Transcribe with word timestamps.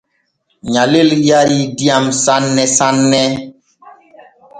Nyalel 0.71 1.09
yarii 1.29 1.65
diyam 1.77 2.05
sanne 2.23 2.65
sanne. 2.77 3.23